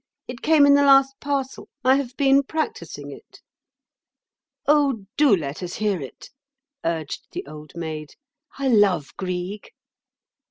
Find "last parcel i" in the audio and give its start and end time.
0.81-1.97